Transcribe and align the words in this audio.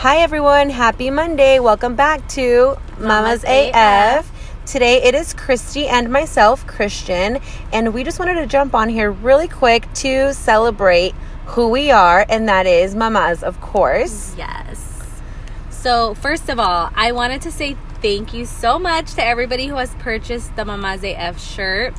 Hi 0.00 0.18
everyone, 0.18 0.68
happy 0.68 1.08
Monday. 1.08 1.58
Welcome 1.58 1.96
back 1.96 2.28
to 2.28 2.76
Mama's, 2.98 3.42
Mama's 3.42 3.44
AF. 3.44 4.30
AF. 4.30 4.66
Today 4.66 5.02
it 5.02 5.14
is 5.14 5.32
Christy 5.32 5.88
and 5.88 6.12
myself, 6.12 6.66
Christian, 6.66 7.38
and 7.72 7.94
we 7.94 8.04
just 8.04 8.18
wanted 8.18 8.34
to 8.34 8.46
jump 8.46 8.74
on 8.74 8.90
here 8.90 9.10
really 9.10 9.48
quick 9.48 9.90
to 9.94 10.34
celebrate 10.34 11.14
who 11.46 11.68
we 11.68 11.90
are, 11.90 12.26
and 12.28 12.46
that 12.46 12.66
is 12.66 12.94
Mamas, 12.94 13.42
of 13.42 13.58
course. 13.62 14.34
Yes. 14.36 15.22
So, 15.70 16.12
first 16.12 16.50
of 16.50 16.60
all, 16.60 16.90
I 16.94 17.12
wanted 17.12 17.40
to 17.42 17.50
say 17.50 17.74
thank 18.02 18.34
you 18.34 18.44
so 18.44 18.78
much 18.78 19.14
to 19.14 19.24
everybody 19.24 19.66
who 19.66 19.76
has 19.76 19.94
purchased 19.94 20.54
the 20.56 20.66
Mama's 20.66 21.04
AF 21.04 21.40
shirt. 21.40 21.94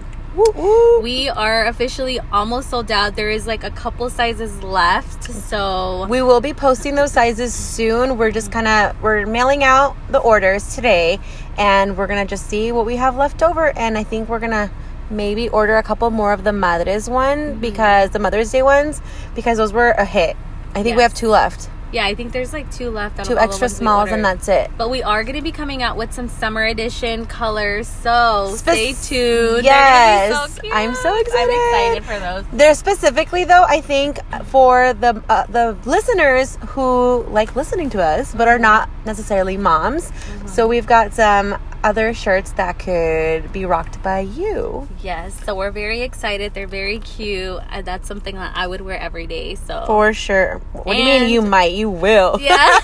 We 1.01 1.29
are 1.29 1.65
officially 1.65 2.19
almost 2.31 2.69
sold 2.69 2.91
out. 2.91 3.15
There 3.15 3.29
is 3.29 3.47
like 3.47 3.63
a 3.63 3.71
couple 3.71 4.09
sizes 4.09 4.61
left. 4.61 5.23
So, 5.23 6.05
We 6.07 6.21
will 6.21 6.41
be 6.41 6.53
posting 6.53 6.95
those 6.95 7.11
sizes 7.11 7.53
soon. 7.53 8.17
We're 8.17 8.31
just 8.31 8.51
kind 8.51 8.67
of 8.67 9.01
we're 9.01 9.25
mailing 9.25 9.63
out 9.63 9.95
the 10.11 10.19
orders 10.19 10.75
today, 10.75 11.19
and 11.57 11.97
we're 11.97 12.07
gonna 12.07 12.25
just 12.25 12.47
see 12.47 12.71
what 12.71 12.85
we 12.85 12.97
have 12.97 13.15
left 13.15 13.41
over. 13.41 13.75
And 13.77 13.97
I 13.97 14.03
think 14.03 14.29
we're 14.29 14.39
gonna 14.39 14.69
maybe 15.09 15.49
order 15.49 15.77
a 15.77 15.83
couple 15.83 16.09
more 16.11 16.33
of 16.33 16.43
the 16.43 16.53
Madres 16.53 17.09
one 17.09 17.37
mm-hmm. 17.37 17.59
because 17.59 18.11
the 18.11 18.19
Mother's 18.19 18.51
Day 18.51 18.61
ones 18.61 19.01
because 19.33 19.57
those 19.57 19.73
were 19.73 19.91
a 19.91 20.05
hit. 20.05 20.37
I 20.75 20.83
think 20.83 20.97
we 20.97 21.01
have 21.01 21.13
two 21.13 21.29
left, 21.29 21.69
yeah, 21.91 22.05
I 22.05 22.15
think 22.15 22.31
there's 22.33 22.53
like 22.53 22.69
two 22.71 22.89
left. 22.89 23.19
out 23.19 23.27
of 23.27 23.27
two 23.27 23.37
extra 23.37 23.69
smalls, 23.69 24.11
and 24.11 24.23
that's 24.23 24.47
it. 24.47 24.69
But 24.77 24.89
we 24.89 25.03
are 25.03 25.23
going 25.23 25.35
to 25.35 25.41
be 25.41 25.51
coming 25.51 25.81
out 25.83 25.95
with 25.97 26.11
some 26.13 26.27
summer 26.27 26.63
edition 26.63 27.25
colors. 27.25 27.87
So, 27.87 28.53
Spec- 28.55 28.73
stay 28.75 28.93
tuned. 28.93 29.55
They're 29.57 29.63
Yes. 29.63 30.59
so. 30.61 30.69
I'm 30.71 30.93
so 30.95 31.17
excited. 31.19 31.37
I'm 31.37 31.49
excited. 31.49 31.97
excited 31.97 32.03
for 32.05 32.19
those. 32.19 32.45
They're 32.57 32.75
specifically 32.75 33.43
though, 33.45 33.63
I 33.63 33.81
think 33.81 34.19
for 34.45 34.93
the 34.93 35.23
uh, 35.29 35.45
the 35.47 35.77
listeners 35.85 36.57
who 36.69 37.23
like 37.29 37.55
listening 37.55 37.89
to 37.91 38.03
us 38.03 38.33
but 38.35 38.47
are 38.47 38.59
not 38.59 38.89
necessarily 39.05 39.57
moms. 39.57 40.11
Mm-hmm. 40.11 40.47
So 40.47 40.67
we've 40.67 40.85
got 40.87 41.13
some 41.13 41.57
other 41.87 42.13
shirts 42.13 42.51
that 42.53 42.77
could 42.79 43.53
be 43.53 43.63
rocked 43.63 44.03
by 44.03 44.19
you. 44.19 44.89
Yes, 45.01 45.41
so 45.45 45.55
we're 45.55 45.71
very 45.71 46.01
excited. 46.01 46.53
They're 46.53 46.67
very 46.67 46.99
cute. 46.99 47.61
Uh, 47.71 47.81
That's 47.81 48.09
something 48.09 48.35
that 48.35 48.51
I 48.57 48.67
would 48.67 48.81
wear 48.81 48.99
every 48.99 49.25
day. 49.25 49.55
So 49.55 49.85
For 49.87 50.11
sure. 50.11 50.57
What 50.73 50.93
do 50.93 50.99
you 50.99 51.05
mean 51.05 51.29
you 51.29 51.41
might? 51.41 51.71
You 51.71 51.89
will. 51.89 52.39
yeah, 52.41 52.79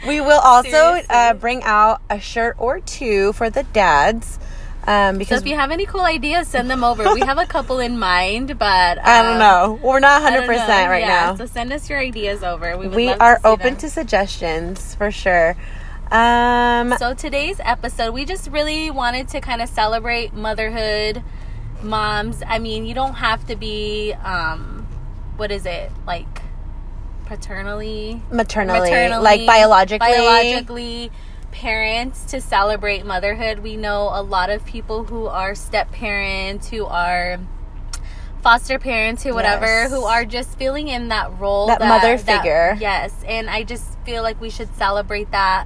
We 0.06 0.22
will 0.22 0.40
also 0.40 1.02
uh, 1.10 1.34
bring 1.34 1.62
out 1.62 2.00
a 2.08 2.18
shirt 2.18 2.56
or 2.58 2.80
two 2.80 3.34
for 3.34 3.50
the 3.50 3.64
dads. 3.64 4.38
Um, 4.86 5.16
so 5.16 5.18
because 5.18 5.42
if 5.42 5.46
you 5.46 5.54
have 5.54 5.70
any 5.70 5.84
cool 5.84 6.00
ideas, 6.00 6.48
send 6.48 6.70
them 6.70 6.82
over. 6.82 7.12
We 7.12 7.20
have 7.20 7.38
a 7.38 7.46
couple 7.46 7.80
in 7.80 7.98
mind, 7.98 8.58
but 8.58 8.98
I 9.04 9.22
don't 9.22 9.32
um, 9.34 9.38
know. 9.38 9.80
We're 9.82 10.00
not 10.00 10.22
100% 10.22 10.48
right 10.48 11.00
Yeah, 11.00 11.06
now. 11.08 11.36
So 11.36 11.44
send 11.44 11.70
us 11.70 11.90
your 11.90 11.98
ideas 11.98 12.42
over. 12.42 12.78
We, 12.78 12.88
we 12.88 13.08
are 13.08 13.38
open 13.44 13.74
them. 13.74 13.76
to 13.76 13.90
suggestions 13.90 14.94
for 14.94 15.10
sure. 15.10 15.54
Um, 16.12 16.94
So 16.98 17.14
today's 17.14 17.58
episode, 17.64 18.12
we 18.12 18.26
just 18.26 18.50
really 18.50 18.90
wanted 18.90 19.28
to 19.28 19.40
kind 19.40 19.62
of 19.62 19.68
celebrate 19.70 20.34
motherhood, 20.34 21.22
moms. 21.82 22.42
I 22.46 22.58
mean, 22.58 22.84
you 22.84 22.92
don't 22.94 23.14
have 23.14 23.46
to 23.46 23.56
be, 23.56 24.12
um, 24.22 24.86
what 25.38 25.50
is 25.50 25.64
it 25.64 25.90
like, 26.06 26.42
paternally 27.24 28.20
maternally, 28.30 28.90
maternally, 28.90 29.22
like 29.24 29.46
biologically. 29.46 30.06
biologically 30.06 31.10
parents 31.50 32.24
to 32.26 32.42
celebrate 32.42 33.06
motherhood. 33.06 33.60
We 33.60 33.76
know 33.78 34.10
a 34.12 34.20
lot 34.22 34.50
of 34.50 34.66
people 34.66 35.04
who 35.04 35.28
are 35.28 35.54
step 35.54 35.92
parents, 35.92 36.68
who 36.68 36.84
are 36.84 37.38
foster 38.42 38.78
parents, 38.78 39.22
who 39.22 39.32
whatever, 39.32 39.64
Yes. 39.64 39.90
who 39.90 40.04
are 40.04 40.26
just 40.26 40.58
feeling 40.58 40.88
in 40.88 41.08
that 41.08 41.30
role, 41.38 41.68
That 41.68 41.80
mother 41.80 42.18
figure. 42.18 42.76
yes, 42.78 43.14
and 43.26 43.48
I 43.48 43.62
just 43.62 43.98
feel 44.04 44.22
like 44.22 44.38
we 44.38 44.50
should 44.50 44.74
celebrate 44.76 45.30
that. 45.30 45.64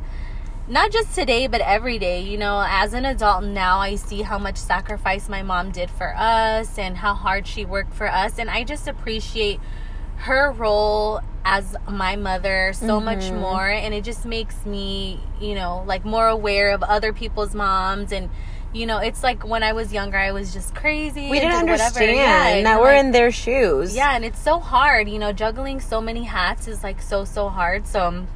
Not 0.69 0.91
just 0.91 1.15
today, 1.15 1.47
but 1.47 1.61
every 1.61 1.99
day. 1.99 2.23
You 2.23 2.39
know, 2.39 2.65
as 2.69 2.93
an 2.93 3.05
adult 3.05 3.45
now, 3.45 3.79
I 3.79 3.95
see 3.95 4.23
how 4.23 4.39
much 4.39 4.57
sacrifice 4.57 5.29
my 5.29 5.43
mom 5.43 5.71
did 5.71 5.91
for 5.91 6.13
us 6.17 6.77
and 6.79 6.97
how 6.97 7.15
hard 7.15 7.47
she 7.47 7.65
worked 7.65 7.95
for 7.95 8.09
us. 8.11 8.39
And 8.39 8.51
I 8.51 8.65
just 8.65 8.89
appreciate 8.89 9.61
her 10.17 10.51
role 10.51 11.21
as 11.45 11.77
my 11.89 12.17
mother 12.17 12.73
so 12.75 12.99
much 13.01 13.19
Mm-hmm. 13.19 13.39
more 13.39 13.69
and 13.69 13.95
it 13.95 14.03
just 14.03 14.25
makes 14.25 14.65
me 14.67 15.21
you 15.41 15.55
know 15.55 15.85
like 15.87 16.05
more 16.05 16.27
aware 16.27 16.73
of 16.73 16.83
other 16.83 17.13
people's 17.13 17.55
moms 17.55 18.11
and 18.13 18.31
you 18.73 18.87
know 18.87 18.99
it's 18.99 19.23
like 19.23 19.47
when 19.47 19.63
i 19.63 19.73
was 19.73 19.93
younger 19.93 20.17
i 20.17 20.33
was 20.33 20.53
just 20.55 20.75
crazy 20.75 21.31
we 21.31 21.39
didn't 21.39 21.67
did 21.67 21.71
understand 21.71 22.17
yeah, 22.17 22.47
and 22.49 22.67
that 22.67 22.81
we're 22.81 22.95
like- 22.97 23.05
in 23.05 23.13
their 23.13 23.31
shoes. 23.31 23.95
yeah 23.95 24.17
and 24.17 24.25
it's 24.25 24.41
so 24.41 24.59
hard 24.59 25.07
you 25.09 25.19
know 25.21 25.33
juggling 25.33 25.79
so 25.81 26.01
many 26.01 26.25
hats 26.25 26.67
is 26.67 26.83
like 26.83 27.01
so 27.01 27.25
so 27.25 27.49
hard 27.51 27.87
so 27.87 28.07
um, 28.09 28.27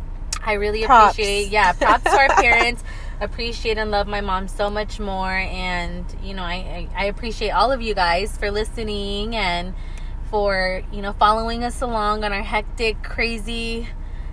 i 0.45 0.55
really 0.55 0.85
Props. 0.85 1.15
appreciate 1.15 1.49
yeah 1.49 1.73
props 1.81 2.05
to 2.05 2.11
our 2.11 2.29
parents 2.29 2.83
appreciate 3.21 3.77
and 3.79 3.91
love 3.91 4.07
my 4.07 4.21
mom 4.21 4.49
so 4.49 4.71
much 4.71 4.99
more 4.99 5.31
and 5.31 6.05
you 6.23 6.35
know 6.35 6.43
I, 6.43 6.55
I 6.55 6.89
i 6.97 7.05
appreciate 7.07 7.51
all 7.51 7.71
of 7.71 7.83
you 7.83 7.95
guys 7.95 8.37
for 8.37 8.51
listening 8.51 9.37
and 9.37 9.75
for 10.31 10.83
you 10.93 11.03
know 11.03 11.13
following 11.13 11.65
us 11.65 11.83
along 11.83 12.25
on 12.25 12.33
our 12.33 12.43
hectic 12.43 13.03
crazy 13.03 13.89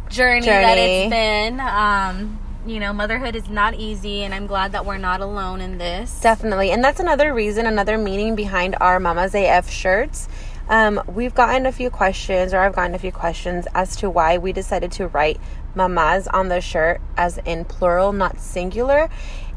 journey, 0.09 0.45
that 0.45 0.77
it's 0.77 1.09
been 1.09 1.59
um 1.59 2.39
you 2.65 2.79
know 2.79 2.93
motherhood 2.93 3.35
is 3.35 3.49
not 3.49 3.73
easy 3.73 4.23
and 4.23 4.33
i'm 4.33 4.47
glad 4.47 4.71
that 4.71 4.85
we're 4.85 4.97
not 4.97 5.19
alone 5.19 5.59
in 5.59 5.77
this 5.77 6.19
Definitely. 6.21 6.71
And 6.71 6.83
that's 6.83 6.99
another 6.99 7.33
reason, 7.33 7.65
another 7.65 7.97
meaning 7.97 8.35
behind 8.35 8.75
our 8.81 8.99
Mamas 8.99 9.33
AF 9.33 9.69
shirts. 9.69 10.27
Um, 10.69 11.01
we've 11.07 11.33
gotten 11.33 11.65
a 11.65 11.71
few 11.71 11.89
questions, 11.89 12.53
or 12.53 12.59
I've 12.59 12.73
gotten 12.73 12.93
a 12.93 12.99
few 12.99 13.11
questions 13.11 13.67
as 13.73 13.95
to 13.97 14.09
why 14.09 14.37
we 14.37 14.51
decided 14.51 14.91
to 14.93 15.07
write 15.07 15.39
mamas 15.75 16.27
on 16.27 16.49
the 16.49 16.59
shirt 16.59 16.99
as 17.15 17.37
in 17.39 17.63
plural, 17.63 18.11
not 18.11 18.39
singular. 18.39 19.09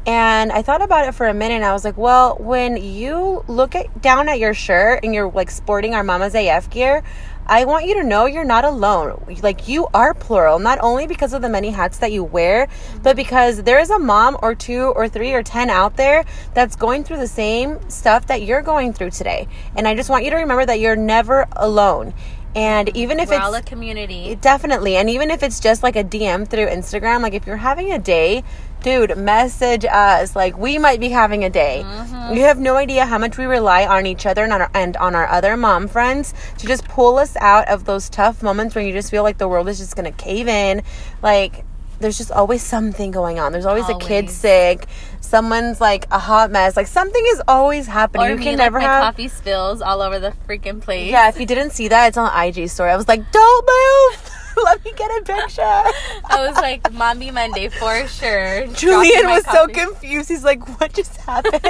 And 0.05 0.51
I 0.51 0.63
thought 0.63 0.81
about 0.81 1.07
it 1.07 1.13
for 1.13 1.27
a 1.27 1.33
minute 1.33 1.55
and 1.55 1.65
I 1.65 1.73
was 1.73 1.85
like, 1.85 1.97
well, 1.97 2.35
when 2.39 2.75
you 2.77 3.45
look 3.47 3.75
at 3.75 4.01
down 4.01 4.29
at 4.29 4.39
your 4.39 4.55
shirt 4.55 5.01
and 5.03 5.13
you're 5.13 5.29
like 5.29 5.51
sporting 5.51 5.93
our 5.93 6.03
Mamas 6.03 6.33
AF 6.33 6.71
gear, 6.71 7.03
I 7.45 7.65
want 7.65 7.85
you 7.85 7.95
to 7.95 8.03
know 8.03 8.25
you're 8.25 8.43
not 8.43 8.65
alone. 8.65 9.37
Like 9.43 9.67
you 9.67 9.87
are 9.93 10.13
plural, 10.13 10.57
not 10.57 10.79
only 10.81 11.05
because 11.05 11.33
of 11.33 11.41
the 11.41 11.49
many 11.49 11.69
hats 11.69 11.99
that 11.99 12.11
you 12.11 12.23
wear, 12.23 12.67
but 13.03 13.15
because 13.15 13.61
there 13.63 13.79
is 13.79 13.91
a 13.91 13.99
mom 13.99 14.37
or 14.41 14.55
two 14.55 14.85
or 14.85 15.07
three 15.07 15.33
or 15.33 15.43
10 15.43 15.69
out 15.69 15.97
there 15.97 16.23
that's 16.53 16.75
going 16.75 17.03
through 17.03 17.17
the 17.17 17.27
same 17.27 17.77
stuff 17.89 18.27
that 18.27 18.41
you're 18.41 18.61
going 18.61 18.93
through 18.93 19.11
today. 19.11 19.47
And 19.75 19.87
I 19.87 19.95
just 19.95 20.09
want 20.09 20.23
you 20.23 20.31
to 20.31 20.37
remember 20.37 20.65
that 20.65 20.79
you're 20.79 20.95
never 20.95 21.47
alone. 21.51 22.13
And 22.55 22.95
even 22.95 23.19
if 23.19 23.29
we're 23.29 23.35
it's 23.35 23.45
all 23.45 23.55
a 23.55 23.61
community 23.61 24.35
Definitely. 24.35 24.97
And 24.97 25.09
even 25.09 25.31
if 25.31 25.43
it's 25.43 25.59
just 25.59 25.83
like 25.83 25.95
a 25.95 26.03
DM 26.03 26.47
through 26.47 26.67
Instagram, 26.67 27.21
like 27.21 27.33
if 27.33 27.47
you're 27.47 27.57
having 27.57 27.93
a 27.93 27.99
day, 27.99 28.43
dude, 28.83 29.17
message 29.17 29.85
us. 29.85 30.35
Like 30.35 30.57
we 30.57 30.77
might 30.77 30.99
be 30.99 31.09
having 31.09 31.43
a 31.43 31.49
day. 31.49 31.83
Mm-hmm. 31.85 32.35
You 32.35 32.41
have 32.41 32.59
no 32.59 32.75
idea 32.75 33.05
how 33.05 33.17
much 33.17 33.37
we 33.37 33.45
rely 33.45 33.85
on 33.85 34.05
each 34.05 34.25
other 34.25 34.43
and 34.43 34.53
on, 34.53 34.61
our, 34.61 34.71
and 34.73 34.97
on 34.97 35.15
our 35.15 35.27
other 35.27 35.55
mom 35.55 35.87
friends 35.87 36.33
to 36.57 36.67
just 36.67 36.85
pull 36.87 37.17
us 37.17 37.35
out 37.37 37.67
of 37.69 37.85
those 37.85 38.09
tough 38.09 38.43
moments 38.43 38.75
when 38.75 38.85
you 38.85 38.93
just 38.93 39.11
feel 39.11 39.23
like 39.23 39.37
the 39.37 39.47
world 39.47 39.69
is 39.69 39.77
just 39.77 39.95
to 39.95 40.11
cave 40.11 40.47
in. 40.47 40.83
Like 41.21 41.65
there's 42.01 42.17
just 42.17 42.31
always 42.31 42.61
something 42.61 43.11
going 43.11 43.39
on. 43.39 43.51
There's 43.51 43.65
always, 43.65 43.87
a 43.89 43.97
kid 43.97 44.29
sick. 44.29 44.87
Someone's 45.21 45.79
like 45.79 46.05
a 46.11 46.19
hot 46.19 46.51
mess. 46.51 46.75
Like 46.75 46.87
something 46.87 47.23
is 47.27 47.41
always 47.47 47.87
happening. 47.87 48.27
or 48.27 48.29
you 48.31 48.37
me, 48.37 48.43
can 48.43 48.53
like, 48.53 48.65
never 48.65 48.79
my 48.79 48.85
have 48.85 49.03
coffee 49.03 49.27
spills 49.27 49.81
all 49.81 50.01
over 50.01 50.19
the 50.19 50.33
freaking 50.47 50.81
place 50.81 51.11
yeah, 51.11 51.29
if 51.29 51.39
you 51.39 51.45
didn't 51.45 51.71
see 51.71 51.87
that, 51.89 52.07
it's 52.07 52.17
on 52.17 52.25
the 52.25 52.61
IG 52.61 52.69
story. 52.69 52.91
I 52.91 52.97
was 52.97 53.07
like, 53.07 53.31
don't 53.31 53.65
move. 53.65 54.31
Let 54.63 54.83
me 54.83 54.93
get 54.95 55.09
a 55.11 55.23
picture. 55.23 55.61
I 55.63 56.47
was 56.47 56.55
like, 56.55 56.91
Mommy 56.93 57.31
Monday 57.31 57.69
for 57.69 58.07
sure. 58.07 58.67
Julian 58.73 59.27
was 59.27 59.45
so 59.45 59.67
confused. 59.67 60.29
He's 60.29 60.43
like, 60.43 60.79
what 60.79 60.93
just 60.93 61.15
happened? 61.17 61.61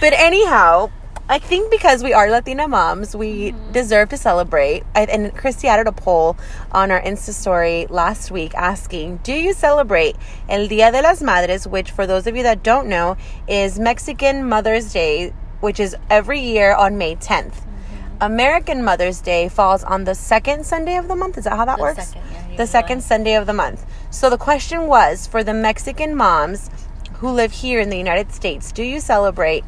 but 0.00 0.12
anyhow, 0.12 0.90
I 1.30 1.38
think 1.38 1.70
because 1.70 2.02
we 2.02 2.14
are 2.14 2.30
Latina 2.30 2.66
moms, 2.66 3.14
we 3.14 3.52
Mm-hmm. 3.52 3.72
deserve 3.72 4.08
to 4.10 4.16
celebrate. 4.16 4.82
I, 4.94 5.02
and 5.04 5.34
Christy 5.36 5.68
added 5.68 5.86
a 5.86 5.92
poll 5.92 6.36
on 6.72 6.90
our 6.90 7.00
Insta 7.02 7.32
story 7.32 7.86
last 7.90 8.30
week 8.30 8.54
asking, 8.54 9.18
Do 9.18 9.34
you 9.34 9.52
celebrate 9.52 10.16
El 10.48 10.68
Dia 10.68 10.90
de 10.90 11.02
las 11.02 11.20
Madres, 11.22 11.66
which, 11.66 11.90
for 11.90 12.06
those 12.06 12.26
of 12.26 12.34
you 12.36 12.42
that 12.44 12.62
don't 12.62 12.88
know, 12.88 13.16
is 13.46 13.78
Mexican 13.78 14.48
Mother's 14.48 14.92
Day, 14.92 15.34
which 15.60 15.78
is 15.78 15.94
every 16.08 16.40
year 16.40 16.72
on 16.74 16.96
May 16.96 17.14
10th. 17.16 17.52
Mm-hmm. 17.52 18.22
American 18.22 18.82
Mother's 18.82 19.20
Day 19.20 19.48
falls 19.50 19.84
on 19.84 20.04
the 20.04 20.14
second 20.14 20.64
Sunday 20.64 20.96
of 20.96 21.08
the 21.08 21.14
month. 21.16 21.36
Is 21.36 21.44
that 21.44 21.56
how 21.56 21.66
that 21.66 21.76
The 21.76 21.82
works? 21.82 22.08
second, 22.08 22.22
yeah, 22.50 22.56
the 22.56 22.66
second 22.66 23.02
Sunday 23.02 23.34
of 23.34 23.44
the 23.46 23.52
month. 23.52 23.84
So 24.10 24.30
the 24.30 24.38
question 24.38 24.86
was 24.86 25.26
for 25.26 25.44
the 25.44 25.52
Mexican 25.54 26.16
moms 26.16 26.70
who 27.16 27.28
live 27.30 27.52
here 27.52 27.80
in 27.80 27.90
the 27.90 27.98
United 27.98 28.32
States, 28.32 28.72
do 28.72 28.82
you 28.82 28.98
celebrate 29.00 29.62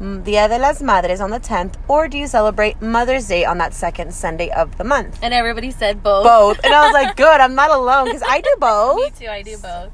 Dia 0.00 0.46
de 0.48 0.58
las 0.58 0.80
Madres 0.80 1.20
on 1.20 1.30
the 1.30 1.40
10th 1.40 1.74
or 1.88 2.06
do 2.08 2.16
you 2.16 2.26
celebrate 2.28 2.80
Mother's 2.80 3.26
Day 3.26 3.44
on 3.44 3.58
that 3.58 3.74
second 3.74 4.14
Sunday 4.14 4.48
of 4.50 4.78
the 4.78 4.84
month? 4.84 5.18
And 5.22 5.34
everybody 5.34 5.70
said 5.72 6.02
both. 6.02 6.24
Both. 6.24 6.60
And 6.64 6.72
I 6.72 6.84
was 6.86 6.92
like, 6.94 7.16
good, 7.24 7.40
I'm 7.40 7.54
not 7.56 7.70
alone 7.70 8.04
because 8.06 8.22
I 8.22 8.40
do 8.40 8.54
both. 8.60 8.96
Me 8.96 9.26
too. 9.26 9.30
I 9.30 9.42
do 9.42 9.58
both. 9.58 9.90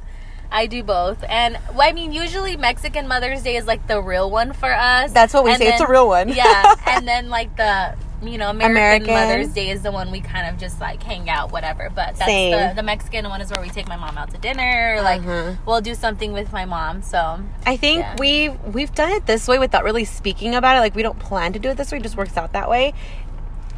I 0.53 0.67
do 0.67 0.83
both. 0.83 1.25
And 1.29 1.59
well, 1.75 1.89
I 1.89 1.93
mean, 1.93 2.13
usually 2.13 2.57
Mexican 2.57 3.09
Mother's 3.09 3.43
Day 3.43 3.57
is 3.57 3.65
like 3.67 3.87
the 3.89 4.01
real 4.03 4.31
one 4.31 4.53
for 4.53 4.73
us. 4.73 5.11
That's 5.13 5.33
what 5.33 5.45
we 5.45 5.51
And 5.53 5.59
say. 5.59 5.69
It's 5.73 5.81
a 5.81 5.87
real 5.89 6.07
one. 6.07 6.29
yeah. 6.29 6.75
And 6.87 7.09
then 7.09 7.29
like 7.31 7.57
the 7.57 7.97
you 8.27 8.39
know, 8.39 8.51
American, 8.51 8.71
American. 8.77 9.15
Mother's 9.15 9.49
Day 9.55 9.71
is 9.71 9.83
the 9.83 9.91
one 9.93 10.11
we 10.11 10.21
kind 10.21 10.49
of 10.49 10.59
just 10.61 10.81
like 10.81 11.03
hang 11.03 11.29
out, 11.31 11.53
whatever. 11.53 11.91
But 11.95 12.17
that's 12.17 12.27
the, 12.27 12.73
the 12.77 12.83
Mexican 12.83 13.29
one 13.29 13.41
is 13.41 13.51
where 13.51 13.61
we 13.63 13.69
take 13.71 13.89
my 13.89 13.97
mom 13.97 14.17
out 14.19 14.31
to 14.33 14.39
dinner. 14.39 14.99
Like 15.03 15.21
Uh-huh. 15.23 15.55
we'll 15.67 15.81
do 15.81 15.95
something 15.95 16.33
with 16.33 16.53
my 16.53 16.65
mom. 16.65 17.03
So 17.03 17.41
I 17.67 17.77
think 17.77 18.01
Yeah. 18.01 18.17
we've 18.19 18.61
we've 18.75 18.95
done 18.95 19.11
it 19.13 19.27
this 19.27 19.47
way 19.49 19.59
without 19.59 19.85
really 19.85 20.05
speaking 20.05 20.55
about 20.55 20.77
it. 20.77 20.81
Like 20.81 20.95
we 20.95 21.03
don't 21.03 21.19
plan 21.19 21.53
to 21.53 21.59
do 21.59 21.71
it 21.71 21.77
this 21.77 21.91
way; 21.93 21.99
it 21.99 22.03
just 22.03 22.17
works 22.17 22.37
out 22.37 22.53
that 22.53 22.69
way. 22.71 22.95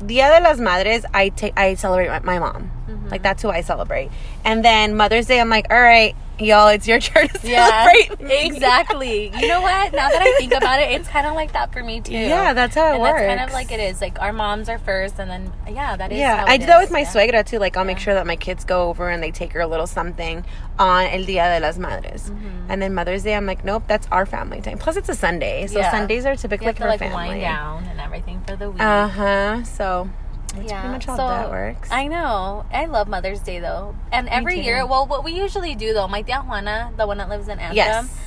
Dia 0.04 0.28
de 0.28 0.40
las 0.44 0.58
Madres, 0.60 1.06
I 1.14 1.30
take 1.30 1.58
I 1.58 1.74
celebrate 1.74 2.08
my, 2.08 2.20
my 2.20 2.38
mom. 2.38 2.70
Mm-hmm. 2.88 3.08
Like 3.08 3.22
that's 3.22 3.42
who 3.42 3.48
I 3.48 3.62
celebrate. 3.62 4.10
And 4.44 4.62
then 4.64 4.94
Mother's 4.94 5.26
Day, 5.26 5.40
I'm 5.40 5.48
like, 5.48 5.66
all 5.70 5.80
right, 5.80 6.14
y'all, 6.38 6.68
it's 6.68 6.86
your 6.86 6.98
turn 7.00 7.28
to 7.28 7.48
yeah, 7.48 7.86
celebrate. 7.92 8.20
me." 8.20 8.46
exactly. 8.46 9.32
You 9.36 9.48
know 9.48 9.60
what? 9.60 9.92
Now 9.92 10.08
that 10.10 10.20
I 10.22 10.34
think 10.38 10.52
about 10.52 10.80
it, 10.80 10.92
it's 10.92 11.08
kind 11.08 11.26
of 11.26 11.34
like 11.34 11.52
that 11.52 11.72
for 11.72 11.82
me 11.82 12.00
too. 12.00 12.12
Yeah, 12.14 12.52
that's 12.52 12.74
how 12.74 12.88
it 12.88 12.94
and 12.94 13.00
works. 13.02 13.20
That's 13.20 13.38
kind 13.38 13.48
of 13.48 13.54
like 13.54 13.70
it 13.72 13.80
is. 13.80 14.00
Like 14.00 14.20
our 14.20 14.32
moms 14.32 14.68
are 14.68 14.78
first, 14.78 15.18
and 15.18 15.30
then 15.30 15.52
yeah, 15.68 15.96
that 15.96 16.12
is. 16.12 16.18
Yeah, 16.18 16.44
I 16.46 16.56
do 16.56 16.66
that 16.66 16.80
with 16.80 16.90
my 16.90 17.00
Yeah. 17.00 17.12
suegra 17.12 17.46
too. 17.46 17.58
Like, 17.58 17.76
I'll 17.76 17.84
make 17.84 17.98
sure 17.98 18.14
that 18.14 18.26
my 18.26 18.36
kids 18.36 18.64
go 18.64 18.88
over 18.88 19.08
and 19.10 19.22
they 19.22 19.30
take 19.30 19.52
her 19.52 19.60
a 19.60 19.66
little 19.66 19.86
something 19.86 20.44
on 20.78 21.06
El 21.06 21.24
Dia 21.24 21.58
de 21.58 21.60
las 21.66 21.78
Madres. 21.78 22.30
Mm-hmm. 22.30 22.70
And 22.70 22.82
then 22.82 22.94
Mother's 22.94 23.22
Day, 23.22 23.34
I'm 23.34 23.46
like, 23.46 23.64
nope, 23.64 23.84
that's 23.86 24.06
our 24.12 24.26
family 24.26 24.60
time. 24.60 24.78
Plus, 24.78 24.96
it's 24.96 25.08
a 25.08 25.14
Sunday, 25.14 25.66
so 25.66 25.78
Yeah. 25.78 25.90
Sundays 25.90 26.26
are 26.26 26.32
You 26.32 26.36
typically 26.36 26.66
have 26.66 26.76
to 26.76 26.82
for 26.82 26.88
like 26.88 27.00
family. 27.00 27.28
wind 27.28 27.40
down 27.40 27.84
and 27.84 28.00
everything 28.00 28.42
for 28.46 28.56
the 28.56 28.70
week. 28.70 28.80
Uh 28.82 29.08
huh. 29.08 29.62
So 29.64 30.08
that's 30.56 30.72
pretty 30.72 30.88
much 30.88 31.04
how 31.06 31.16
so 31.16 31.28
that 31.28 31.50
works. 31.50 31.90
I 31.90 32.08
know. 32.08 32.64
I 32.72 32.86
love 32.86 33.08
Mother's 33.08 33.40
Day 33.40 33.60
though, 33.60 33.94
and 34.12 34.28
every 34.28 34.60
year. 34.60 34.86
Well, 34.86 35.06
what 35.06 35.24
we 35.24 35.32
usually 35.32 35.74
do 35.74 35.92
though, 35.92 36.08
my 36.08 36.22
tia 36.22 36.40
Juana, 36.40 36.92
the 36.96 37.06
one 37.06 37.18
that 37.18 37.28
lives 37.28 37.48
in 37.48 37.58
Anthem, 37.58 37.76
yes. 37.76 38.18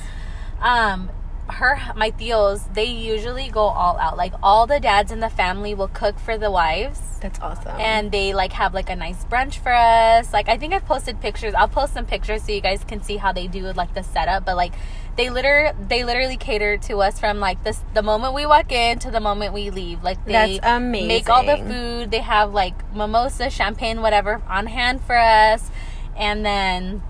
um, 0.60 1.10
her 1.48 1.80
my 1.96 2.10
tios, 2.10 2.72
they 2.74 2.84
usually 2.84 3.48
go 3.48 3.62
all 3.62 3.98
out. 3.98 4.16
Like 4.16 4.34
all 4.42 4.66
the 4.66 4.80
dads 4.80 5.10
in 5.12 5.20
the 5.20 5.30
family 5.30 5.74
will 5.74 5.88
cook 5.88 6.18
for 6.18 6.38
the 6.38 6.50
wives. 6.50 7.00
That's 7.20 7.38
awesome. 7.40 7.78
and 7.78 8.10
they 8.10 8.32
like 8.32 8.52
have 8.54 8.72
like 8.72 8.88
a 8.88 8.96
nice 8.96 9.24
brunch 9.26 9.58
for 9.58 9.72
us. 9.72 10.32
Like 10.32 10.48
I 10.48 10.56
think 10.56 10.72
I've 10.72 10.86
posted 10.86 11.20
pictures. 11.20 11.52
I'll 11.54 11.68
post 11.68 11.92
some 11.92 12.06
pictures 12.06 12.44
so 12.44 12.52
you 12.52 12.62
guys 12.62 12.82
can 12.84 13.02
see 13.02 13.18
how 13.18 13.32
they 13.32 13.46
do 13.46 13.70
like 13.72 13.92
the 13.94 14.02
setup. 14.02 14.46
But 14.46 14.56
like 14.56 14.72
they 15.16 15.28
literally 15.28 15.76
they 15.86 16.04
literally 16.04 16.38
cater 16.38 16.78
to 16.78 16.98
us 17.02 17.20
from 17.20 17.40
like 17.40 17.62
this 17.62 17.82
the 17.92 18.02
moment 18.02 18.32
we 18.32 18.46
walk 18.46 18.72
in 18.72 18.98
to 19.00 19.10
the 19.10 19.20
moment 19.20 19.52
we 19.52 19.70
leave. 19.70 20.02
Like 20.02 20.24
they 20.24 20.58
That's 20.62 20.80
make 20.80 21.28
all 21.28 21.44
the 21.44 21.58
food. 21.58 22.10
They 22.10 22.20
have 22.20 22.54
like 22.54 22.94
mimosa, 22.94 23.50
champagne, 23.50 24.00
whatever 24.00 24.40
on 24.48 24.66
hand 24.66 25.02
for 25.02 25.16
us, 25.16 25.70
and 26.16 26.44
then 26.44 27.02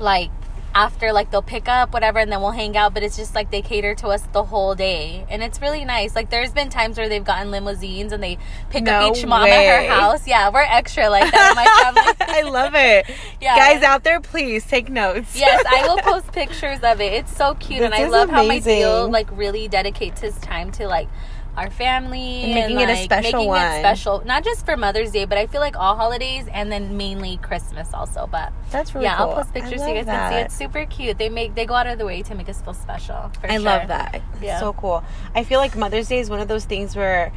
like 0.00 0.30
after 0.74 1.12
like 1.12 1.30
they'll 1.30 1.40
pick 1.42 1.68
up 1.68 1.92
whatever 1.92 2.18
and 2.18 2.32
then 2.32 2.40
we'll 2.40 2.50
hang 2.50 2.76
out 2.76 2.92
but 2.92 3.02
it's 3.02 3.16
just 3.16 3.34
like 3.34 3.50
they 3.50 3.62
cater 3.62 3.94
to 3.94 4.08
us 4.08 4.22
the 4.32 4.42
whole 4.42 4.74
day 4.74 5.24
and 5.30 5.42
it's 5.42 5.60
really 5.60 5.84
nice 5.84 6.16
like 6.16 6.30
there's 6.30 6.52
been 6.52 6.68
times 6.68 6.98
where 6.98 7.08
they've 7.08 7.24
gotten 7.24 7.50
limousines 7.52 8.12
and 8.12 8.22
they 8.22 8.36
pick 8.70 8.82
No 8.84 8.92
up 8.92 9.16
each 9.16 9.24
mom 9.24 9.46
at 9.46 9.82
her 9.82 9.88
house 9.94 10.26
yeah 10.26 10.50
we're 10.50 10.60
extra 10.62 11.08
like 11.08 11.30
that 11.30 11.50
in 11.50 11.56
my 11.56 12.04
family 12.04 12.34
I 12.34 12.42
love 12.50 12.74
it. 12.74 13.06
Yeah. 13.40 13.56
Guys 13.56 13.82
out 13.82 14.04
there, 14.04 14.20
please 14.20 14.64
take 14.66 14.88
notes. 14.88 15.36
yes 15.38 15.62
i 15.70 15.86
will 15.86 15.98
post 16.02 16.32
pictures 16.32 16.78
of 16.82 17.00
it 17.00 17.12
it's 17.12 17.36
so 17.36 17.54
cute 17.54 17.82
and 17.82 17.92
i 17.94 18.06
love 18.08 18.28
how 18.30 18.36
my 18.38 18.54
amazing. 18.54 18.78
deal 18.78 19.10
like 19.10 19.28
really 19.36 19.68
dedicates 19.68 20.20
his 20.20 20.34
time 20.38 20.70
to 20.72 20.86
like 20.88 21.08
our 21.56 21.70
family 21.70 22.42
And 22.44 22.54
making 22.54 22.80
it 22.80 22.88
a 22.90 23.04
special 23.04 23.32
making 23.32 23.48
one. 23.48 23.62
it 23.62 23.78
special 23.80 24.22
not 24.24 24.44
just 24.44 24.64
for 24.66 24.76
mother's 24.76 25.12
day 25.12 25.24
but 25.24 25.38
i 25.38 25.46
feel 25.46 25.60
like 25.60 25.76
all 25.76 25.94
holidays 25.96 26.46
and 26.52 26.70
then 26.72 26.96
mainly 26.96 27.36
christmas 27.38 27.92
also 27.94 28.26
but 28.30 28.52
That's 28.70 28.94
really 28.94 29.04
yeah, 29.06 29.16
cool. 29.18 29.28
I'll 29.30 29.34
post 29.36 29.54
pictures 29.54 29.80
so 29.80 29.86
you 29.86 29.94
guys 29.94 30.04
can 30.06 30.32
see. 30.32 30.38
It's 30.38 30.56
super 30.56 30.84
cute. 30.86 31.16
They 31.18 31.28
make 31.28 31.54
they 31.54 31.64
go 31.66 31.74
out 31.74 31.86
of 31.86 31.98
the 31.98 32.04
way 32.06 32.22
to 32.22 32.34
make 32.34 32.48
us 32.48 32.60
feel 32.60 32.74
special. 32.74 33.30
For 33.40 33.46
I 33.46 33.54
sure. 33.54 33.60
love 33.60 33.88
that. 33.88 34.20
Yeah. 34.42 34.58
so 34.58 34.72
cool. 34.72 35.04
I 35.34 35.44
feel 35.44 35.60
like 35.60 35.76
Mother's 35.76 36.08
Day 36.08 36.18
is 36.18 36.28
one 36.28 36.40
of 36.40 36.48
those 36.48 36.64
things 36.64 36.96
where 36.96 37.32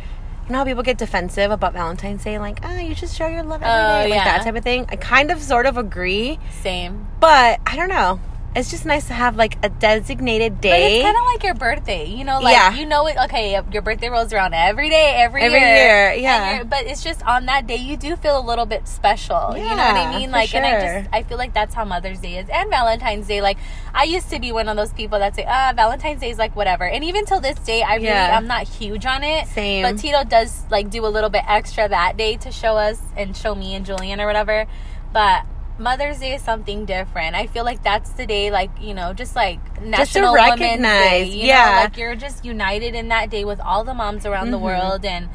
you 0.48 0.52
know 0.54 0.60
how 0.60 0.66
people 0.66 0.81
get 0.81 0.98
defensive 0.98 1.52
about 1.52 1.74
Valentine's 1.74 2.24
Day, 2.24 2.40
like, 2.40 2.60
ah, 2.64 2.80
you 2.80 2.96
should 2.96 3.10
show 3.10 3.28
your 3.28 3.44
love 3.44 3.62
every 3.62 3.68
Oh, 3.69 4.04
day, 4.04 4.10
like 4.12 4.18
yeah. 4.18 4.24
that 4.38 4.44
type 4.46 4.56
of 4.56 4.64
thing. 4.64 4.86
I 4.90 4.96
kind 4.96 5.30
of 5.30 5.42
sort 5.44 5.66
of 5.68 5.78
agree, 5.78 6.40
Same. 6.62 7.06
but 7.19 7.60
I 7.68 7.75
don't 7.75 7.90
know. 7.90 8.19
It's 8.56 8.72
just 8.72 8.88
nice 8.88 9.06
to 9.08 9.14
have 9.14 9.36
like 9.36 9.64
a 9.64 9.70
designated 9.70 10.62
day. 10.62 10.70
But 10.72 10.80
it's 10.92 11.04
kind 11.04 11.16
of 11.18 11.24
like 11.26 11.44
your 11.44 11.54
birthday, 11.54 12.06
you 12.06 12.24
know, 12.24 12.40
like 12.40 12.56
Yeah. 12.56 12.74
you 12.74 12.88
know 12.88 13.06
it. 13.06 13.16
Okay, 13.26 13.62
your 13.72 13.84
birthday 13.84 14.10
rolls 14.10 14.34
around 14.34 14.56
every 14.56 14.90
day, 14.90 15.14
every, 15.18 15.44
Every 15.44 15.60
year, 15.60 15.68
year, 15.68 16.14
yeah. 16.14 16.64
But 16.64 16.88
it's 16.88 17.04
just 17.04 17.24
on 17.24 17.46
that 17.46 17.68
day 17.68 17.76
you 17.76 17.98
do 17.98 18.16
feel 18.16 18.40
a 18.40 18.42
little 18.42 18.66
bit 18.66 18.88
special. 18.88 19.54
Yeah, 19.56 19.58
you 19.58 19.70
know 19.76 19.76
what 19.76 19.96
I 19.96 20.18
mean? 20.18 20.32
Like, 20.32 20.56
and 20.56 20.66
I 20.66 20.72
sure. 20.80 21.02
just 21.02 21.10
I 21.14 21.22
feel 21.24 21.38
like 21.38 21.54
that's 21.54 21.76
how 21.76 21.86
Mother's 21.86 22.20
Day 22.20 22.38
is 22.40 22.50
and 22.50 22.70
Valentine's 22.72 23.28
Day. 23.28 23.42
Like, 23.42 23.58
I 23.94 24.06
used 24.06 24.30
to 24.32 24.40
be 24.40 24.52
one 24.52 24.68
of 24.70 24.76
those 24.76 24.92
people 24.94 25.20
that 25.20 25.36
say, 25.36 25.46
ah, 25.48 25.74
Valentine's 25.76 26.22
Day 26.22 26.32
is 26.32 26.40
like 26.40 26.56
whatever. 26.56 26.86
And 26.88 27.04
even 27.04 27.26
till 27.26 27.40
this 27.40 27.60
day, 27.60 27.84
I 27.84 27.96
really 27.96 28.06
Yeah. 28.08 28.36
I'm 28.36 28.48
not 28.48 28.68
huge 28.68 29.06
on 29.06 29.24
it. 29.24 29.48
Same. 29.50 29.84
But 29.84 30.00
Tito 30.02 30.24
does 30.24 30.64
like 30.72 30.90
do 30.90 31.06
a 31.06 31.10
little 31.10 31.30
bit 31.30 31.44
extra 31.48 31.88
that 31.90 32.18
day 32.18 32.38
to 32.38 32.52
show 32.52 32.76
us 32.76 33.00
and 33.16 33.38
show 33.38 33.54
me 33.54 33.76
and 33.76 33.86
Julian 33.86 34.20
or 34.20 34.26
whatever. 34.26 34.66
But 35.14 35.46
Mother's 35.80 36.20
Day 36.20 36.34
is 36.34 36.42
something 36.42 36.86
different. 36.86 37.36
I 37.36 37.48
feel 37.48 37.64
like 37.64 37.84
that's 37.84 38.10
the 38.12 38.26
day, 38.26 38.50
like 38.52 38.72
you 38.82 38.94
know, 38.94 39.14
just 39.14 39.36
like 39.36 39.60
Just 39.76 40.14
to 40.14 40.22
National 40.22 40.34
Women's 40.34 40.60
recognize, 40.60 41.28
Day. 41.30 41.34
You 41.36 41.46
yeah. 41.48 41.66
know, 41.66 41.82
like 41.84 41.98
you're 41.98 42.16
just 42.16 42.44
united 42.44 42.96
in 42.96 43.10
that 43.10 43.30
day 43.30 43.46
with 43.46 43.60
all 43.60 43.84
the 43.84 43.94
moms 43.94 44.26
around 44.26 44.52
the 44.52 44.58
Mhm. 44.58 44.62
world, 44.62 45.06
and 45.06 45.30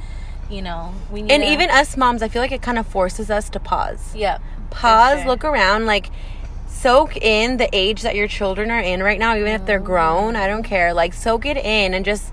you 0.50 0.60
know, 0.62 0.92
we 1.10 1.22
need 1.22 1.30
and 1.32 1.42
to- 1.42 1.48
even 1.48 1.70
us 1.70 1.96
moms, 1.96 2.22
I 2.22 2.28
feel 2.28 2.42
like 2.42 2.52
it 2.52 2.60
kind 2.62 2.78
of 2.78 2.86
forces 2.86 3.30
us 3.30 3.48
to 3.50 3.60
pause. 3.60 4.12
yeah, 4.14 4.38
Pause, 4.70 5.18
sure. 5.20 5.28
look 5.28 5.44
around, 5.44 5.86
like 5.86 6.10
soak 6.68 7.16
in 7.18 7.58
the 7.58 7.68
age 7.72 8.02
that 8.02 8.16
your 8.16 8.26
children 8.26 8.70
are 8.70 8.80
in 8.80 9.02
right 9.02 9.18
now, 9.20 9.36
even 9.36 9.52
if 9.52 9.64
they're 9.66 9.78
grown. 9.78 10.34
I 10.34 10.48
don't 10.48 10.64
care. 10.64 10.92
Like 10.92 11.14
soak 11.14 11.46
it 11.46 11.56
in 11.56 11.94
and 11.94 12.04
just 12.04 12.32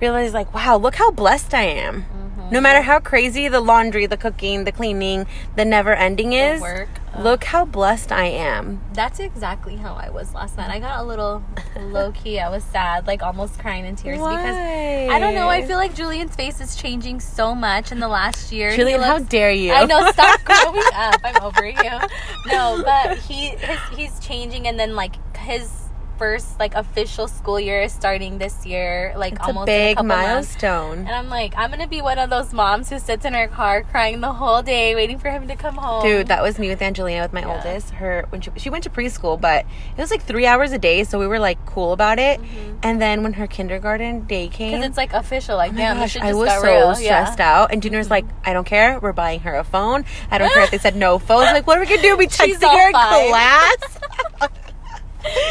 realize, 0.00 0.34
like, 0.34 0.52
wow, 0.52 0.76
look 0.76 0.96
how 0.96 1.10
blessed 1.10 1.54
I 1.54 1.62
am. 1.62 2.02
Mm-hmm. 2.02 2.50
No 2.52 2.60
matter 2.60 2.82
how 2.82 3.00
crazy 3.00 3.48
the 3.48 3.60
laundry, 3.60 4.04
the 4.04 4.18
cooking, 4.18 4.64
the 4.64 4.72
cleaning, 4.72 5.26
the 5.56 5.64
never 5.64 5.94
ending 5.94 6.34
is, 6.34 6.60
work. 6.60 6.88
Look 7.18 7.44
how 7.44 7.64
blessed 7.64 8.12
I 8.12 8.26
am. 8.26 8.80
That's 8.92 9.20
exactly 9.20 9.76
how 9.76 9.94
I 9.94 10.10
was 10.10 10.34
last 10.34 10.56
night. 10.56 10.70
I 10.70 10.78
got 10.78 11.00
a 11.00 11.04
little 11.04 11.42
low 11.80 12.12
key. 12.12 12.38
I 12.38 12.48
was 12.48 12.62
sad, 12.64 13.06
like 13.06 13.22
almost 13.22 13.58
crying 13.58 13.84
in 13.86 13.96
tears 13.96 14.18
because 14.18 14.56
I 14.56 15.18
don't 15.18 15.34
know. 15.34 15.48
I 15.48 15.66
feel 15.66 15.78
like 15.78 15.94
Julian's 15.94 16.34
face 16.34 16.60
is 16.60 16.76
changing 16.76 17.20
so 17.20 17.54
much 17.54 17.90
in 17.92 18.00
the 18.00 18.08
last 18.08 18.52
year. 18.52 18.74
Julian, 18.76 19.00
how 19.00 19.18
dare 19.18 19.50
you? 19.50 19.72
I 19.72 19.86
know. 19.86 20.10
Stop 20.12 20.40
growing 20.44 20.82
up. 20.94 21.20
I'm 21.24 21.42
over 21.42 21.66
you. 21.66 21.98
No, 22.46 22.82
but 22.84 23.18
he 23.18 23.48
his, 23.48 23.78
he's 23.96 24.20
changing, 24.20 24.66
and 24.68 24.78
then 24.78 24.94
like 24.94 25.14
his 25.36 25.70
first 26.18 26.58
like 26.58 26.74
official 26.74 27.28
school 27.28 27.58
year 27.60 27.82
is 27.82 27.92
starting 27.92 28.38
this 28.38 28.64
year. 28.66 29.14
Like 29.16 29.34
It's 29.34 29.42
almost 29.42 29.64
a 29.64 29.66
big 29.66 29.96
months. 29.96 30.08
milestone. 30.08 30.98
And 31.00 31.10
I'm 31.10 31.28
like, 31.28 31.54
I'm 31.56 31.70
gonna 31.70 31.86
be 31.86 32.02
one 32.02 32.18
of 32.18 32.30
those 32.30 32.52
moms 32.52 32.90
who 32.90 32.98
sits 32.98 33.24
in 33.24 33.34
her 33.34 33.48
car 33.48 33.82
crying 33.82 34.20
the 34.20 34.32
whole 34.32 34.62
day, 34.62 34.94
waiting 34.94 35.18
for 35.18 35.30
him 35.30 35.48
to 35.48 35.56
come 35.56 35.76
home. 35.76 36.02
Dude, 36.02 36.28
that 36.28 36.42
was 36.42 36.58
me 36.58 36.68
with 36.68 36.80
Angelina, 36.82 37.22
with 37.22 37.32
my 37.32 37.40
Yeah. 37.40 37.56
oldest. 37.56 37.90
Her 37.90 38.24
when 38.30 38.40
she 38.40 38.50
she 38.56 38.70
went 38.70 38.84
to 38.84 38.90
preschool, 38.90 39.40
but 39.40 39.64
it 39.96 40.00
was 40.00 40.10
like 40.10 40.22
three 40.22 40.46
hours 40.46 40.72
a 40.72 40.78
day, 40.78 41.04
so 41.04 41.18
we 41.18 41.26
were 41.26 41.38
like 41.38 41.64
cool 41.66 41.92
about 41.92 42.18
it. 42.18 42.40
Mm-hmm. 42.40 42.76
And 42.82 43.00
then 43.00 43.22
when 43.22 43.34
her 43.34 43.46
kindergarten 43.46 44.26
day 44.26 44.48
came, 44.48 44.72
because 44.72 44.86
it's 44.86 44.96
like 44.96 45.12
official. 45.12 45.56
Like, 45.56 45.72
Oh 45.72 45.76
damn, 45.76 45.96
gosh, 45.98 46.16
I 46.16 46.32
was 46.34 46.50
so 46.50 46.62
real. 46.62 46.94
stressed 46.94 47.38
yeah. 47.38 47.60
out. 47.60 47.72
And 47.72 47.82
Junior's 47.82 48.06
mm-hmm. 48.06 48.12
like, 48.12 48.24
I 48.44 48.52
don't 48.52 48.64
care. 48.66 48.98
We're 49.00 49.12
buying 49.12 49.40
her 49.40 49.54
a 49.54 49.64
phone. 49.64 50.04
I 50.30 50.38
don't 50.38 50.52
care 50.52 50.62
if 50.64 50.70
they 50.70 50.78
said 50.78 50.96
no 50.96 51.18
phones. 51.28 51.52
Like, 51.52 51.66
what 51.66 51.76
are 51.78 51.80
we 51.80 51.86
gonna 51.86 52.02
do? 52.02 52.16
She's 52.20 52.58
texting 52.58 52.70
her 52.72 52.88
in 52.88 52.92
class? 53.30 53.98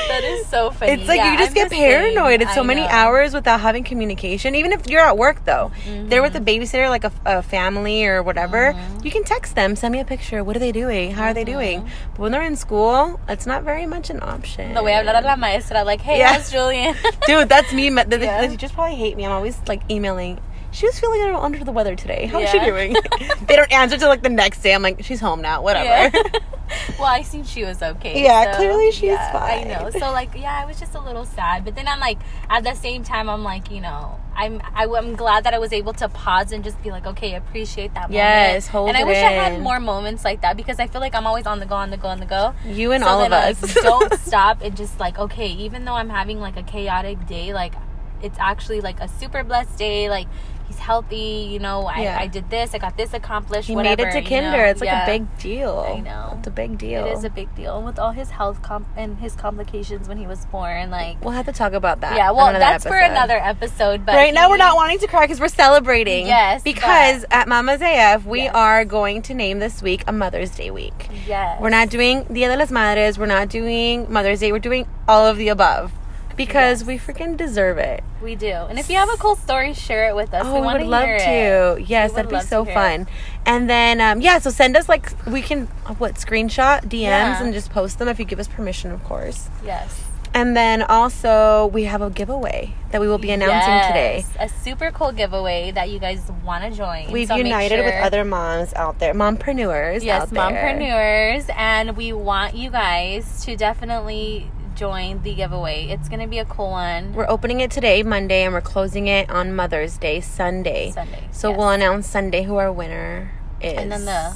That 0.08 0.22
is 0.24 0.48
so 0.48 0.72
funny. 0.72 0.94
It's 0.94 1.08
like 1.08 1.18
Yeah, 1.18 1.32
you 1.34 1.38
just 1.38 1.50
I'm 1.50 1.54
get 1.56 1.70
same. 1.70 1.80
paranoid. 1.82 2.42
It's 2.42 2.54
so 2.54 2.62
I 2.62 2.66
many 2.66 2.82
know. 2.82 2.88
hours 2.88 3.34
without 3.34 3.60
having 3.60 3.84
communication. 3.84 4.56
Even 4.56 4.72
if 4.72 4.88
you're 4.88 5.02
at 5.02 5.18
work, 5.18 5.44
though, 5.46 5.72
they're 5.86 6.22
with 6.22 6.36
a 6.36 6.40
Mm-hmm. 6.40 6.62
babysitter, 6.64 6.90
like 6.90 7.04
a, 7.04 7.12
a 7.26 7.42
family 7.42 8.06
or 8.06 8.22
whatever. 8.24 8.74
You 9.04 9.12
can 9.12 9.24
text 9.24 9.56
them, 9.56 9.76
send 9.76 9.92
me 9.92 10.00
a 10.00 10.06
picture. 10.06 10.44
What 10.44 10.56
are 10.56 10.60
they 10.60 10.72
doing? 10.72 11.12
How 11.12 11.26
are 11.26 11.34
they 11.34 11.44
doing? 11.44 11.90
But 12.12 12.20
when 12.20 12.32
they're 12.32 12.44
in 12.44 12.56
school, 12.56 13.20
it's 13.28 13.46
not 13.46 13.64
very 13.64 13.86
much 13.86 14.10
an 14.10 14.20
option. 14.22 14.66
Mm-hmm. 14.66 14.74
The 14.76 14.84
way 14.84 14.94
I 14.94 15.04
hablar 15.04 15.20
a 15.24 15.26
la 15.26 15.36
maestra, 15.36 15.84
like, 15.84 16.02
hey, 16.02 16.20
Yeah. 16.20 16.34
how's 16.34 16.52
Julian? 16.52 16.96
Dude, 17.28 17.50
that's 17.50 17.74
me. 17.74 17.90
The, 17.90 18.04
the, 18.06 18.20
Yeah. 18.20 18.42
the 18.42 18.48
teachers 18.50 18.72
probably 18.72 18.96
hate 18.96 19.18
me. 19.18 19.26
I'm 19.26 19.32
always 19.32 19.60
like 19.68 19.82
emailing. 19.90 20.40
She 20.72 20.86
was 20.86 21.00
feeling 21.00 21.22
a 21.22 21.26
little 21.26 21.42
under 21.42 21.64
the 21.64 21.72
weather 21.72 21.96
today. 21.96 22.26
How's 22.26 22.50
she 22.50 22.58
Yeah. 22.58 22.66
doing? 22.66 22.96
they 23.48 23.56
don't 23.56 23.72
answer 23.72 23.98
till 23.98 24.10
like 24.10 24.24
the 24.24 24.30
next 24.30 24.62
day. 24.62 24.74
I'm 24.74 24.82
like, 24.82 25.04
she's 25.04 25.20
home 25.22 25.42
now. 25.42 25.62
Whatever. 25.62 25.86
Yeah. 26.18 26.22
well, 27.00 27.08
I 27.08 27.22
seen 27.22 27.44
she 27.44 27.64
was 27.64 27.82
okay. 27.82 28.24
Yeah, 28.24 28.52
so, 28.52 28.58
clearly 28.58 28.92
she's 28.92 29.04
yeah, 29.04 29.32
fine. 29.32 29.68
I 29.68 29.74
know. 29.74 29.90
So 29.90 30.12
like, 30.12 30.36
yeah, 30.36 30.60
I 30.62 30.66
was 30.66 30.80
just 30.80 30.96
a 30.96 31.00
little 31.00 31.26
sad, 31.26 31.66
but 31.66 31.76
then 31.76 31.88
I'm 31.88 32.00
like, 32.00 32.20
at 32.50 32.64
the 32.64 32.74
same 32.74 33.04
time, 33.04 33.30
I'm 33.30 33.44
like, 33.44 33.72
you 33.72 33.82
know, 33.82 34.20
I'm 34.36 34.62
I, 34.74 34.84
am 34.84 35.16
glad 35.16 35.44
that 35.46 35.54
I 35.54 35.60
was 35.60 35.72
able 35.72 35.94
to 35.94 36.10
pause 36.10 36.52
and 36.52 36.64
just 36.64 36.82
be 36.84 36.92
like, 36.92 37.06
okay, 37.06 37.36
appreciate 37.36 37.94
that. 37.94 38.04
moment. 38.04 38.16
Yes, 38.16 38.68
hold 38.68 38.90
And 38.90 38.98
I 38.98 39.04
wish 39.04 39.18
I 39.18 39.32
had 39.32 39.62
more 39.62 39.80
moments 39.80 40.26
like 40.26 40.42
that 40.42 40.58
because 40.58 40.80
I 40.80 40.88
feel 40.88 41.02
like 41.02 41.16
I'm 41.16 41.26
always 41.26 41.46
on 41.46 41.60
the 41.60 41.66
go, 41.66 41.76
on 41.76 41.90
the 41.90 41.98
go, 41.98 42.08
on 42.08 42.20
the 42.20 42.26
go. 42.26 42.54
You 42.66 42.92
and 42.92 43.04
So 43.04 43.10
all 43.10 43.22
of 43.22 43.32
us. 43.32 43.62
like, 43.62 43.74
don't 43.84 44.14
stop 44.20 44.62
and 44.62 44.76
just 44.76 45.00
like, 45.00 45.18
okay, 45.18 45.48
even 45.48 45.86
though 45.86 45.94
I'm 45.94 46.10
having 46.10 46.40
like 46.40 46.58
a 46.58 46.64
chaotic 46.64 47.26
day, 47.28 47.54
like 47.54 47.76
it's 48.22 48.38
actually 48.40 48.82
like 48.82 49.00
a 49.00 49.08
super 49.08 49.44
blessed 49.44 49.78
day. 49.78 50.10
Like 50.10 50.28
he's 50.68 50.80
healthy. 50.80 51.48
You 51.52 51.60
know, 51.60 51.86
I, 51.86 52.02
Yeah. 52.02 52.18
I 52.20 52.28
did 52.28 52.50
this. 52.50 52.74
I 52.74 52.78
got 52.78 52.98
this 52.98 53.14
accomplished. 53.14 53.68
He 53.68 53.76
whatever, 53.76 54.04
made 54.04 54.10
it 54.10 54.12
to 54.14 54.22
you 54.22 54.42
kinder. 54.42 54.58
know? 54.58 54.64
It's 54.66 54.82
like 54.82 54.88
Yeah. 54.88 55.04
a 55.04 55.08
big 55.08 55.38
deal. 55.38 55.86
I 55.96 56.00
know. 56.00 56.36
It's 56.40 56.48
a 56.48 56.52
big 56.52 56.78
deal. 56.78 57.06
It 57.06 57.12
is 57.14 57.24
a 57.24 57.30
big 57.30 57.54
deal 57.56 57.78
And 57.78 57.86
with 57.86 58.00
all 58.00 58.12
his 58.12 58.30
health 58.32 58.62
comp- 58.62 58.88
and 58.98 59.18
his 59.20 59.34
complications 59.36 60.08
when 60.08 60.18
he 60.18 60.28
was 60.28 60.46
born. 60.48 60.90
Like, 60.92 61.24
We'll 61.24 61.34
have 61.34 61.46
to 61.46 61.52
talk 61.54 61.74
about 61.74 62.02
that. 62.02 62.16
yeah, 62.16 62.32
well, 62.32 62.52
that's 62.54 62.86
for 62.86 62.98
another 62.98 63.38
episode. 63.38 64.06
But 64.06 64.16
right 64.16 64.34
now, 64.34 64.50
we're 64.50 64.58
not 64.58 64.76
wanting 64.76 65.00
to 65.00 65.08
cry 65.08 65.22
because 65.22 65.40
we're 65.40 65.48
celebrating. 65.48 66.28
Yes, 66.28 66.64
Because 66.64 67.26
at 67.32 67.48
Mama's 67.48 67.82
AF, 67.82 68.26
we 68.26 68.44
Yes. 68.44 68.56
are 68.56 68.86
going 68.86 69.22
to 69.24 69.34
name 69.34 69.60
this 69.60 69.82
week 69.82 70.04
a 70.08 70.12
Mother's 70.12 70.52
Day 70.52 70.72
week. 70.72 71.10
Yes, 71.28 71.60
We're 71.62 71.70
not 71.70 71.90
doing 71.90 72.24
Dia 72.32 72.50
de 72.50 72.58
las 72.58 72.72
Madres. 72.72 73.18
We're 73.18 73.26
not 73.26 73.50
doing 73.50 74.06
Mother's 74.12 74.40
Day. 74.40 74.52
We're 74.52 74.60
doing 74.60 74.88
all 75.08 75.26
of 75.26 75.38
the 75.38 75.50
above 75.50 75.92
because 76.36 76.82
Yes. 76.82 76.88
we 76.88 76.98
freaking 76.98 77.38
deserve 77.38 77.78
it. 77.78 78.04
We 78.22 78.36
do. 78.36 78.48
And 78.52 78.78
if 78.80 78.90
you 78.90 78.98
have 78.98 79.10
a 79.10 79.18
cool 79.18 79.36
story, 79.36 79.74
share 79.74 80.10
it 80.10 80.16
with 80.16 80.34
us. 80.34 80.44
Oh, 80.46 80.56
we 80.56 80.62
we 80.62 80.68
would 80.74 80.88
love 80.88 81.06
to. 81.06 81.78
it. 81.78 81.88
Yes, 81.88 82.12
that'd 82.14 82.30
be 82.32 82.40
so 82.42 82.66
fun. 82.66 83.08
And 83.46 83.70
then, 83.70 84.02
um, 84.02 84.22
yeah, 84.22 84.40
so 84.40 84.50
send 84.50 84.76
us 84.76 84.90
like 84.90 85.12
we 85.28 85.42
can 85.42 85.68
what 86.00 86.16
screenshot 86.16 86.82
DMs 86.88 87.02
Yeah. 87.02 87.44
and 87.44 87.54
just 87.54 87.70
post 87.72 88.00
them 88.00 88.08
if 88.08 88.20
you 88.20 88.26
give 88.26 88.40
us 88.40 88.48
permission, 88.48 88.92
of 88.92 89.04
course. 89.04 89.50
Yes. 89.64 90.02
And 90.34 90.58
then 90.58 90.82
also 90.84 91.68
we 91.68 91.86
have 91.86 92.02
a 92.02 92.10
giveaway 92.10 92.74
that 92.92 93.00
we 93.00 93.08
will 93.08 93.18
be 93.18 93.32
announcing 93.32 93.88
today. 93.88 94.26
Yes, 94.38 94.52
A 94.52 94.54
super 94.64 94.92
cool 94.92 95.14
giveaway 95.14 95.72
that 95.72 95.90
you 95.90 95.98
guys 95.98 96.20
want 96.44 96.66
to 96.66 96.72
join. 96.72 97.10
We've 97.10 97.30
So 97.30 97.36
united 97.38 97.86
with 97.86 97.94
other 98.04 98.26
moms 98.26 98.74
out 98.74 99.00
there, 99.00 99.14
mompreneurs. 99.14 100.04
yes, 100.04 100.32
mompreneurs, 100.32 101.50
and 101.56 101.96
we 101.96 102.12
want 102.12 102.54
you 102.56 102.70
guys 102.70 103.46
to 103.46 103.56
definitely 103.56 104.52
join 104.76 105.22
the 105.24 105.34
giveaway. 105.34 105.88
It's 105.88 106.10
going 106.10 106.20
to 106.20 106.28
be 106.28 106.40
a 106.40 106.46
cool 106.46 106.72
one. 106.72 107.14
We're 107.14 107.30
opening 107.30 107.62
it 107.62 107.72
today, 107.72 108.04
Monday, 108.04 108.44
and 108.44 108.54
we're 108.54 108.62
closing 108.62 109.08
it 109.08 109.30
on 109.30 109.56
Mother's 109.56 109.98
Day, 109.98 110.22
Sunday. 110.22 110.92
Sunday. 110.92 111.28
So 111.32 111.50
yes. 111.50 111.58
we'll 111.58 111.70
announce 111.70 112.08
Sunday 112.08 112.44
who 112.44 112.58
our 112.58 112.72
winner 112.72 113.32
is. 113.62 113.74
and 113.74 113.92
then 113.92 114.06
the 114.06 114.36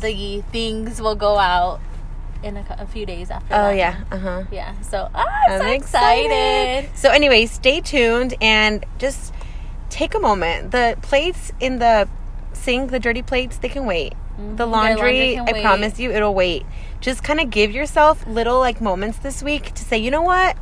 the 0.00 0.42
things 0.52 1.00
will 1.00 1.14
go 1.14 1.38
out 1.38 1.80
in 2.42 2.56
a, 2.56 2.66
a 2.78 2.86
few 2.86 3.06
days 3.06 3.30
after. 3.30 3.54
Oh 3.54 3.68
that. 3.68 3.76
yeah, 3.76 4.04
uh 4.10 4.18
huh. 4.18 4.44
yeah. 4.50 4.80
So 4.80 5.08
ah, 5.14 5.26
I'm, 5.48 5.60
so 5.60 5.66
excited. 5.68 6.90
So 6.96 7.10
anyway, 7.10 7.46
stay 7.46 7.80
tuned 7.80 8.34
and 8.40 8.84
just 8.98 9.32
take 9.90 10.14
a 10.14 10.20
moment. 10.20 10.72
The 10.72 10.96
plates 11.02 11.52
in 11.60 11.78
the 11.78 12.08
sink, 12.52 12.90
the 12.90 12.98
dirty 12.98 13.22
plates, 13.22 13.58
they 13.58 13.68
can 13.68 13.86
wait. 13.86 14.14
The 14.56 14.66
laundry, 14.66 15.36
laundry 15.36 15.60
I 15.60 15.62
promise 15.62 15.98
you, 15.98 16.10
it'll 16.12 16.34
wait. 16.34 16.64
Just 17.00 17.22
kind 17.22 17.40
of 17.40 17.50
give 17.50 17.72
yourself 17.72 18.26
little 18.26 18.58
like 18.58 18.80
moments 18.80 19.18
this 19.18 19.42
week 19.42 19.72
to 19.74 19.84
say, 19.84 19.96
you 19.98 20.10
know 20.10 20.22
what, 20.22 20.56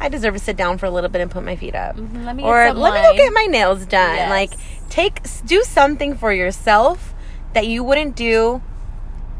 I 0.00 0.08
deserve 0.08 0.34
to 0.34 0.40
sit 0.40 0.56
down 0.56 0.78
for 0.78 0.86
a 0.86 0.90
little 0.90 1.10
bit 1.10 1.20
and 1.20 1.30
put 1.30 1.44
my 1.44 1.56
feet 1.56 1.74
up, 1.74 1.96
Mhm, 1.96 2.24
Let 2.24 2.36
me 2.36 2.42
or 2.42 2.72
let 2.72 2.94
me 2.94 3.00
go 3.02 3.14
get 3.16 3.32
my 3.32 3.44
nails 3.46 3.86
done. 3.86 4.16
Yes. 4.16 4.30
Like 4.30 4.52
take 4.88 5.20
do 5.46 5.62
something 5.62 6.16
for 6.16 6.32
yourself 6.32 7.14
that 7.54 7.66
you 7.66 7.84
wouldn't 7.84 8.16
do 8.16 8.62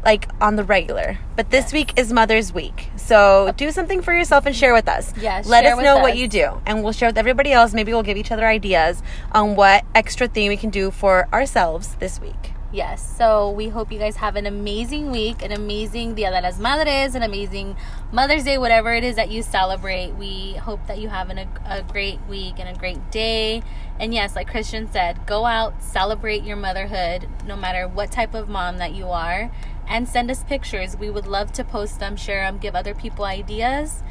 like 0.05 0.27
on 0.39 0.55
the 0.55 0.63
regular. 0.63 1.19
But 1.35 1.51
this 1.51 1.65
Yes. 1.65 1.73
week 1.73 1.93
is 1.99 2.11
Mother's 2.13 2.53
Week. 2.53 2.89
So 2.95 3.53
do 3.57 3.71
something 3.71 4.01
for 4.01 4.13
yourself 4.13 4.45
and 4.45 4.55
share 4.55 4.73
with 4.73 4.87
us. 4.87 5.13
Yes, 5.19 5.47
Let 5.47 5.65
us 5.65 5.81
know 5.81 5.97
what 5.99 6.15
you 6.17 6.27
do. 6.27 6.59
And 6.65 6.83
we'll 6.83 6.93
share 6.93 7.09
with 7.09 7.17
everybody 7.17 7.51
else. 7.51 7.73
Maybe 7.73 7.93
we'll 7.93 8.01
give 8.03 8.17
each 8.17 8.31
other 8.31 8.47
ideas 8.47 9.03
on 9.31 9.55
what 9.55 9.83
extra 9.93 10.27
thing 10.27 10.47
we 10.49 10.57
can 10.57 10.69
do 10.71 10.89
for 10.91 11.27
ourselves 11.33 11.95
this 11.99 12.19
week. 12.19 12.50
Yes. 12.73 13.05
So 13.17 13.51
we 13.51 13.67
hope 13.67 13.91
you 13.91 13.99
guys 13.99 14.15
have 14.15 14.37
an 14.37 14.45
amazing 14.45 15.11
week, 15.11 15.43
an 15.43 15.51
amazing 15.51 16.15
Dia 16.15 16.31
de 16.31 16.39
las 16.39 16.57
Madres, 16.57 17.15
an 17.15 17.21
amazing 17.21 17.75
Mother's 18.13 18.45
Day, 18.45 18.57
whatever 18.57 18.93
it 18.93 19.03
is 19.03 19.17
that 19.17 19.29
you 19.29 19.41
celebrate. 19.41 20.13
We 20.13 20.53
hope 20.53 20.79
that 20.87 20.97
you 20.97 21.09
have 21.09 21.29
an, 21.29 21.39
a, 21.39 21.47
a 21.65 21.83
great 21.83 22.19
week 22.29 22.59
and 22.59 22.69
a 22.73 22.79
great 22.79 23.11
day. 23.11 23.61
And 23.99 24.13
yes, 24.13 24.37
like 24.37 24.47
Christian 24.47 24.89
said, 24.89 25.25
go 25.25 25.45
out, 25.45 25.83
celebrate 25.83 26.43
your 26.43 26.55
motherhood, 26.55 27.27
no 27.45 27.57
matter 27.57 27.89
what 27.89 28.09
type 28.09 28.33
of 28.33 28.47
mom 28.47 28.77
that 28.77 28.95
you 28.95 29.07
are, 29.07 29.51
and 29.85 30.07
send 30.07 30.31
us 30.31 30.45
pictures. 30.45 30.95
We 30.95 31.09
would 31.09 31.27
love 31.27 31.51
to 31.53 31.65
post 31.65 31.99
them, 31.99 32.15
share 32.15 32.49
them, 32.49 32.57
give 32.57 32.73
other 32.73 32.95
people 32.95 33.25
ideas. 33.25 34.01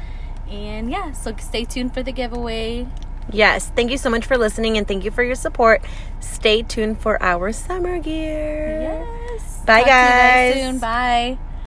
And 0.47 0.91
yeah, 0.91 1.13
so 1.13 1.35
stay 1.39 1.65
tuned 1.65 1.95
for 1.95 2.03
the 2.03 2.11
giveaway. 2.11 2.85
Yes. 3.31 3.69
Thank 3.75 3.91
you 3.91 3.97
so 3.97 4.09
much 4.09 4.25
for 4.25 4.37
listening 4.37 4.77
and 4.77 4.87
thank 4.87 5.05
you 5.05 5.11
for 5.11 5.23
your 5.23 5.35
support. 5.35 5.83
Stay 6.19 6.63
tuned 6.63 6.99
for 6.99 7.21
our 7.21 7.51
summer 7.51 7.99
gear. 7.99 8.81
Yes. 8.81 9.61
Bye, 9.65 9.79
Talk 9.79 9.87
guys. 9.87 10.53
soon. 10.55 10.79
Bye. 10.79 11.37